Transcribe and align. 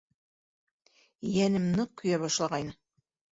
Йәнем 1.33 1.67
ныҡ 1.75 1.93
көйә 2.01 2.19
башлағайны. 2.25 2.75